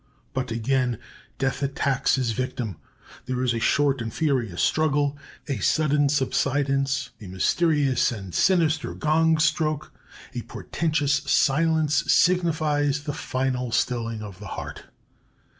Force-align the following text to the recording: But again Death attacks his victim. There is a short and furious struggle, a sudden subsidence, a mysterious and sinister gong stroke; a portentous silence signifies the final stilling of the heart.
But 0.33 0.49
again 0.49 0.97
Death 1.37 1.61
attacks 1.61 2.15
his 2.15 2.31
victim. 2.31 2.77
There 3.27 3.43
is 3.43 3.53
a 3.53 3.59
short 3.59 4.01
and 4.01 4.11
furious 4.11 4.59
struggle, 4.59 5.15
a 5.47 5.59
sudden 5.59 6.09
subsidence, 6.09 7.11
a 7.21 7.27
mysterious 7.27 8.11
and 8.11 8.33
sinister 8.33 8.95
gong 8.95 9.37
stroke; 9.37 9.93
a 10.33 10.41
portentous 10.41 11.21
silence 11.29 12.11
signifies 12.11 13.03
the 13.03 13.13
final 13.13 13.71
stilling 13.71 14.23
of 14.23 14.39
the 14.39 14.47
heart. 14.57 14.85